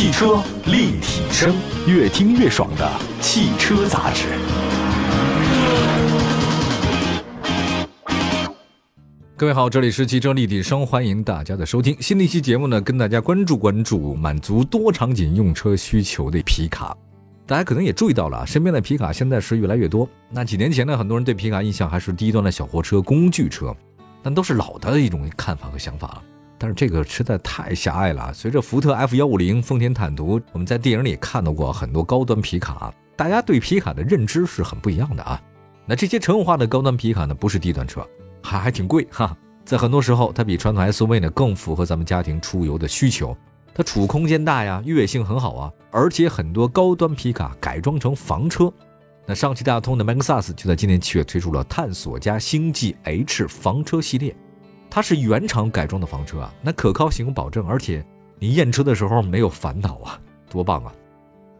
[0.00, 1.54] 汽车立体声，
[1.86, 4.28] 越听越爽的汽车杂志。
[9.36, 11.94] 各位好，这里是汽车立体声，欢迎大家的收听。
[12.00, 16.96] 新的一期节目呢，跟大家关注关注满足多场景用车需求的皮卡。
[17.46, 20.08] 大家可能也注意到了，身边的皮卡现在是越来越多。
[20.30, 23.76] 那几年前呢，很多人对皮卡印象还是低端的小货车、工具车，
[24.22, 26.22] 但都是老的一种看法和想法了。
[26.62, 28.30] 但是这个实在太狭隘了。
[28.34, 35.40] 随着福特 F 幺五零、丰田坦途，我们在电影里看到过很多高端皮卡，大家对皮卡的认知是很不一样的啊。
[35.86, 38.06] 那这些乘用化的高端皮卡呢，不是低端车。
[38.42, 39.34] 还还挺贵哈，
[39.64, 43.34] 在很多时候，它比传统 SUV 呢更符合咱们家庭出游的需求。
[43.74, 48.70] 它储物空间大呀，越野性很好啊，而且很多高端皮卡改装成房车。
[49.26, 54.36] 那上汽大通的 MAXUS 就在今年七月推出了探索家星际 H 房车系列，
[54.90, 58.04] 它是原厂改装的房车啊，那可靠性有保证，而且
[58.38, 60.92] 你验车的时候没有烦恼啊，多棒啊！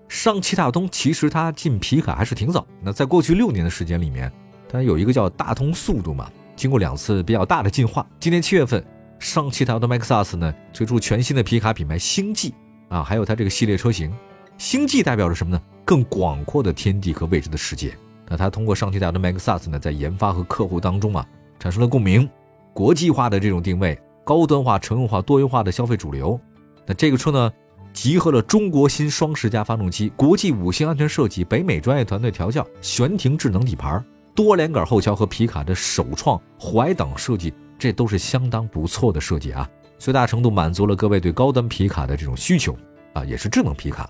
[0.08, 4.30] 上汽大通其实它进皮卡还是挺早，那在过去六年的时间里面，
[4.68, 6.28] 它有一个叫大通速度嘛。
[6.56, 8.84] 经过两次比较大的进化，今年七月份，
[9.20, 12.52] 上汽大通 MAXUS 呢推出全新的皮卡品牌星际
[12.88, 14.12] 啊，还有它这个系列车型，
[14.58, 15.62] 星际代表着什么呢？
[15.84, 17.96] 更广阔的天地和未知的世界。
[18.28, 21.24] 那它通过上汽大通 MAXUS 呢，在研发和客户当中啊，
[21.58, 22.28] 产生了共鸣，
[22.72, 26.38] 国际化的这种定位，高端化、乘用化、多元化的消费主流。
[26.86, 27.52] 那这个车呢，
[27.92, 34.04] 集合了中国新双十佳发动机、国际五星安全设计、北美专业团队调教、悬停智能底盘。
[34.32, 39.68] 多连杆后桥和皮卡的首创怀挡设计，这都是相当不错的设计啊！
[39.98, 42.74] 最大程度满足了各位对高端皮卡的这种需求
[43.12, 44.08] 啊，也是智能皮卡。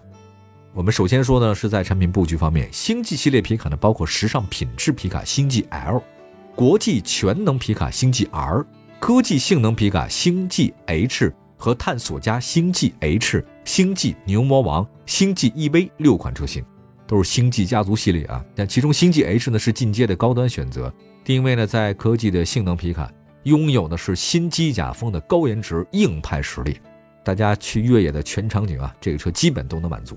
[0.72, 6.00] 我们首先说呢，是在产品布局方面，星际系列皮卡呢，包括时尚品质皮卡星际 L，
[6.54, 8.64] 国际全能皮卡星际 R，
[8.98, 16.64] 科技性能皮卡星际 H 和探索家星际 H、星际牛魔王、星际 EV 六款车型。
[17.06, 20.92] 都是星际家族系列啊，但其中星际 H 呢是进阶的高端选择，
[21.24, 23.10] 定位呢在科技的性能皮卡，
[23.42, 26.78] 拥有的是新机甲风的高颜值硬派实力。
[27.24, 30.16] 大家去越野的全场景啊，这个车基本都能满足。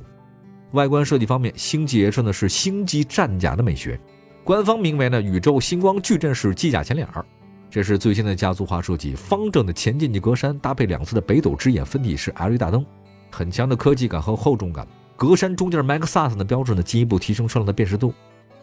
[0.73, 3.99] 外观设计方面，星际 H 呢是星际战甲的美学，
[4.43, 7.25] 官方名为呢宇宙星光矩阵式机甲前脸儿，
[7.69, 12.85] 这是最新的家族化设计，方正的前进气格栅搭配两侧的北斗之眼分体式 LED 大灯，
[13.31, 14.85] 很强的科技感和厚重感。
[15.15, 18.13] 格栅中间 MAXUS 的标志呢，进一步提升车辆的辨识度。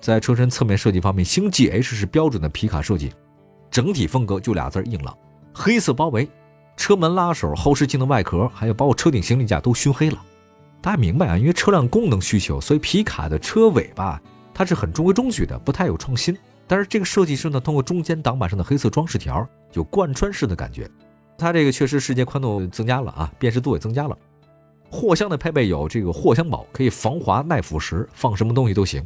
[0.00, 3.12] 在车身侧面设计方面，星际 H 是标准的皮卡设计，
[3.70, 5.16] 整体风格就俩字硬朗。
[5.54, 6.28] 黑色包围，
[6.76, 10.22] 车门拉手、后视镜的外壳，还有包括车顶行李架都熏黑了。
[10.82, 11.38] 大家明白啊？
[11.38, 14.20] 因为车辆功能需求，所以皮卡的车尾巴
[14.53, 16.37] 它是很中规中矩的，不太有创新。
[16.66, 20.88] 但是这个设计师呢，通过中间挡板上的黑色装饰条，有贯穿式的感觉。
[21.37, 24.16] 它这个确实视界宽度增加了啊，辨识度也增加了。
[24.91, 29.03] 货箱的配备有这个货箱宝，可以防滑耐腐蚀，放什么东西都行。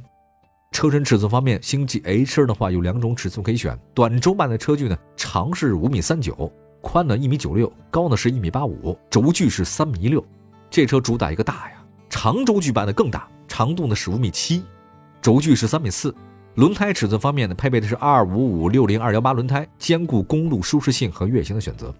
[0.72, 6.50] 车身尺寸方面，星际 H 的话有两种尺寸可以选，短轴版的车距呢，长是五米三九，
[6.80, 10.24] 宽呢一米九六，高呢是一米八五，轴距是三米一六。
[10.68, 14.64] 这车主打一个大呀，长轴距版的更大，长度呢是五米七，
[15.24, 16.14] 轴距是三米四。
[16.56, 21.94] 轮胎尺寸方面呢，配备的是二五五六零二幺八轮胎，兼顾公路舒适性和越野性的选择。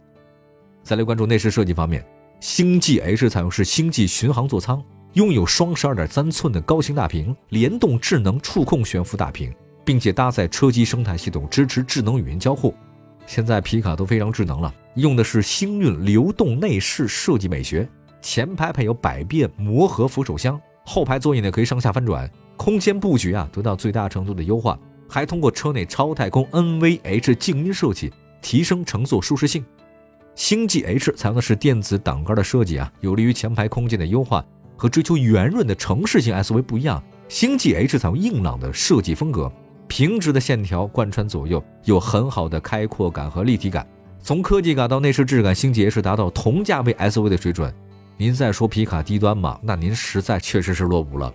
[0.82, 2.04] 再来关注内饰设计方面。
[2.38, 4.84] 星际 H 采用是星际巡航座舱，
[5.14, 9.50] 拥有双十二点三寸的高清大屏、联动智能触控悬浮大屏，
[9.86, 12.74] 并且搭载车机生态系统，支持智能语音交互。
[13.24, 17.88] 现在皮卡都非常智能了，用的是星运流动内饰设计美学。
[18.20, 24.78] 前排配有百变魔盒扶手箱，后排座椅呢可以上下翻转，空间布局啊得到最大程度的优化，
[25.08, 29.64] 还通过车内超太空 NVH 静音设计，提升乘坐舒适性。
[30.34, 34.44] 星际 H 采用的是电子挡杆的设计啊，有利于前排空间的优化。
[34.76, 39.50] 和追求圆润的城市型 SUV 不一样，星际 H 采用硬朗的设计风格，
[39.86, 43.86] 平直的线条贯穿左右，有很好的开阔感和立体感。
[44.20, 47.72] 从科技感到内饰质感，星际 H 达到同价位 SUV 的水准。
[48.16, 51.32] 您再说皮卡低端嘛，那您实在确实是落伍了。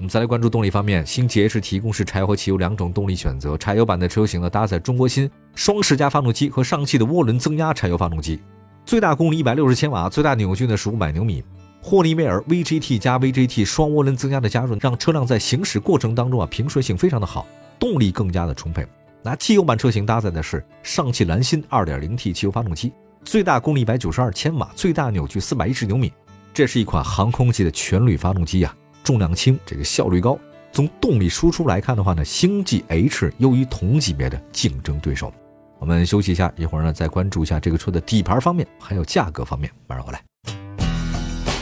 [0.00, 3.54] 我们再来关注动力方面，星际 H 提供是柴油和汽油两种动力选择。
[3.58, 8.40] 柴油版的车型呢，搭载中国新双十佳发动机和上汽的涡轮增压柴油发动机，
[8.86, 11.44] 最大功率一百六十千瓦，最大扭矩呢是五百牛米。
[11.82, 17.46] 霍尼韦尔 VGT 加 VGT 双涡轮增压的加入，让车辆在行驶过程当中啊平顺性非常的好，
[17.78, 18.86] 动力更加的充沛。
[19.22, 22.90] 那汽油版车型搭载的是上汽蓝芯 2.0T 汽油发动机，
[23.22, 26.10] 最大功率一百九十二千瓦，最大扭矩四百一十牛米。
[26.54, 28.74] 这是一款航空级的全铝发动机呀。
[29.02, 30.38] 重量轻，这个效率高。
[30.72, 35.32] 从动力输出来看的话呢，星际 H 优于同级别的竞争对手。
[35.78, 39.70] 我们休息一下，一会儿呢再关注一下这个车的底盘方面，还有价格方面。
[39.86, 40.22] 马上回来。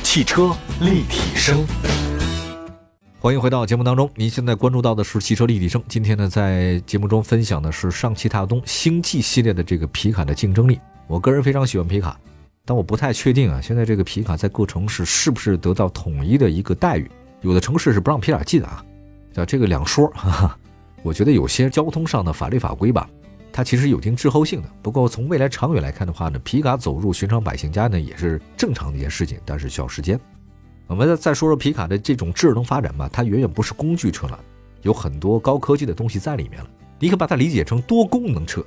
[0.02, 1.64] 汽车立体声，
[3.20, 4.10] 欢迎回到节目当中。
[4.14, 5.82] 您现在关注到的是汽车立体声。
[5.86, 10.80] 今天呢，在节目中分享的是上汽大通星际系列的这个皮卡的竞争力。
[11.06, 12.18] 我个人非常喜欢皮卡，
[12.64, 17.10] 但我不太确定啊，现在这个皮卡在各城市是不是得到统一的一个待遇？
[17.40, 18.84] 有的城市是不让皮卡进啊，
[19.32, 20.08] 叫这个两说。
[20.08, 20.58] 哈哈。
[21.02, 23.08] 我觉得有些交通上的法律法规吧。
[23.52, 30.18] 它其实有一定滞后性的，不过从未来长远来看的话呢，皮卡走入寻常百姓家呢也是正常的一件事情，但是需要时间。
[30.86, 34.38] 我们再再说说皮卡的这种智能发展吧，它远远不是工具车了，
[34.82, 36.70] 有很多高科技的东西在里面了。
[36.98, 38.64] 你可把它理解成多功能车。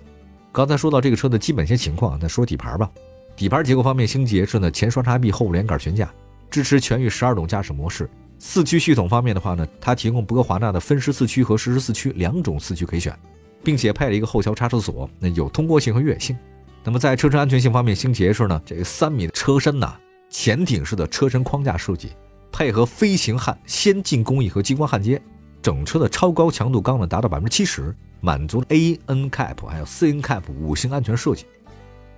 [0.52, 2.90] 刚才说到这个车的基本些情况，那说底盘吧。
[3.36, 6.12] 底盘结构方面，星际 H 呢前双叉臂后连杆悬架，
[6.50, 8.10] 支持全域十二种驾驶模式。
[8.44, 13.16] 四驱系统方面的话呢，它提供博格华纳的分时四驱和实时四驱两种四驱可以选。
[13.64, 16.36] 并且配了一个后桥差速锁，那有通过性和越野性。
[16.84, 19.94] 那么在车身安全性方面，星捷是呢，这个三米的车身呐，
[20.32, 22.10] 潜艇式的车身框架设计，
[22.52, 25.22] 配合飞行焊先进工艺和激光焊接，
[25.62, 31.46] 整车的超高强度钢呢达到百分之七十，满足 A N CAP 还有 C N CAP 五星安全设计。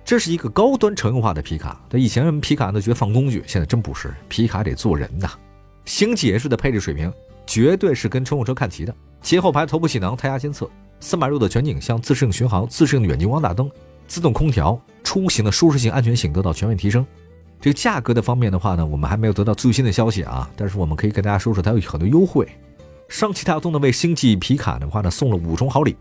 [0.02, 1.78] 这是一个高端乘用化的皮卡。
[1.90, 5.30] 那以前皮卡呢觉得放工具，现在真不是，皮卡得做人呐。
[5.84, 7.12] 星捷式的配置水平
[7.46, 10.68] 绝对是跟乘用车看齐的，前后排头部气囊、胎压监测。
[11.00, 13.70] 三百六的全景像自适应巡航、自适应远近光大灯、
[14.06, 17.04] 自动空调，出行的舒适性、安全性得到全面提升。
[17.60, 22.48] 这个价格的方面的话呢，我们还没有得到最新的消息啊，但是我们可以跟大家说说它有很多优惠。
[23.08, 25.94] 上汽大通呢为星际皮卡的话呢送了五重好礼，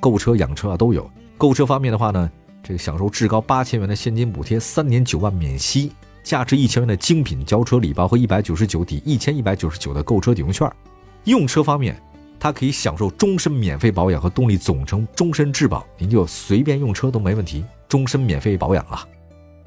[0.00, 1.10] 购车养车啊都有。
[1.38, 2.30] 购车方面的话呢，
[2.62, 5.92] 这个享受至高八千元的现金补贴，三年九万免息，
[6.24, 10.68] 价值一千元的精品交车礼包和一百九十九抵一千一百九十九的购车抵用券。
[11.22, 11.96] 用车方面。
[12.36, 19.02] 它可以享受终身免费保养和动力总成终身质保，您就随便用车都没问题，终身免费保养啊。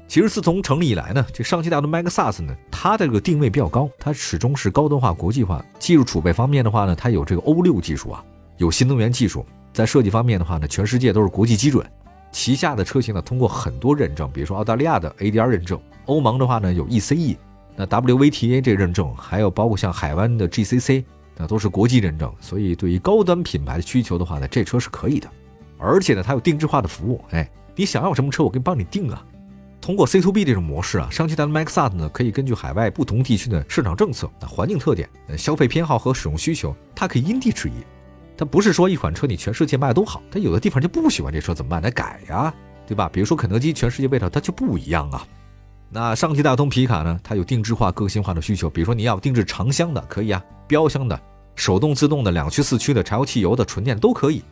[0.06, 5.64] 其实自从成立以来呢，这上汽大众 MAXUS 呢，它的这个定位比较高，它始终是高端化、国际化。
[5.80, 8.24] 技术储备方面的话呢，它有这个欧六技术啊，
[8.58, 9.44] 有新能源技术。
[9.72, 11.84] 在设计方面的话呢，全世界都是国际基准。
[12.32, 17.36] 旗下的车型呢，通过很多认证，比如说澳大利亚的 ADR 认证，欧盟的话呢有 ECE，
[17.76, 21.04] 那 WVTA 这认证，还有包括像海湾的 GCC。
[21.40, 25.30] 那都是国际认证，所以对于高端品牌的需求的话呢，这车是可以的。
[25.78, 29.24] 而且呢，它有定制化的服务，哎，你想要什么车，我可以帮你定啊。
[29.80, 37.84] 通过 C to B 这种模式啊，上汽大通 MAXUS 呢，可以根据海外不同地区的市场政策、环境特点、呃消费偏好和使用需求，它可以因地制宜。
[38.38, 41.82] 它不是说一款车你全世界卖都好，它有的地方就不喜欢这车怎么办？
[41.82, 42.54] 得改呀，
[42.86, 43.10] 对吧？
[43.12, 45.26] 比如说肯德基，全世界味道它就不一样啊。
[45.90, 51.20] 那上汽大通皮卡呢，它有定制化、个性化的需求，比如说你要定制长箱的，可以啊，标箱的。
[51.56, 54.44] 手动自动的两驱四驱的柴油汽油的纯电都可以。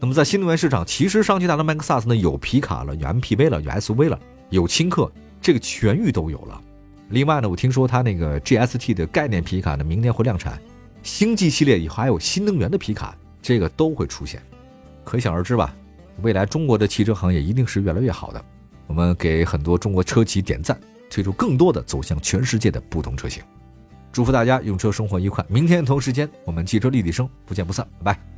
[0.00, 4.18] 那么在新能源市场，其实上汽大通 MAXUS 呢有皮卡了，有 MPV 了，有 SUV 了，
[4.48, 5.12] 有轻客，
[5.42, 6.58] 这个全域都有了。
[7.10, 10.58] 另外呢，我听说它那个 GST 的概念皮卡呢，明年会量产。
[11.02, 13.14] 星际系列以后还有新能源的皮卡，
[13.46, 14.42] 这个都会出现。
[15.04, 15.72] 可想而知吧，
[16.22, 18.44] 未来中国的汽车行业一定是越来越好的。
[18.88, 20.76] 我们给很多中国车企点赞，
[21.08, 23.40] 推出更多的走向全世界的不同车型。
[24.10, 25.46] 祝福大家用车生活愉快。
[25.48, 28.35] 明天同时间，我们汽车立体声不见不散，拜拜。